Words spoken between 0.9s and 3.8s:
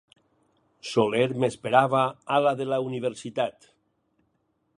Soler m’esperava a la de la Universitat.